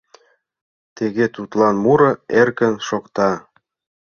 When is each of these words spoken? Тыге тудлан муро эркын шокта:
Тыге 0.97 1.25
тудлан 1.35 1.75
муро 1.83 2.11
эркын 2.39 2.75
шокта: 2.87 3.31